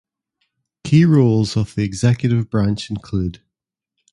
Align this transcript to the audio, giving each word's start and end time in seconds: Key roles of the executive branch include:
Key 0.83 1.05
roles 1.05 1.55
of 1.55 1.75
the 1.75 1.83
executive 1.83 2.49
branch 2.49 2.89
include: 2.89 3.43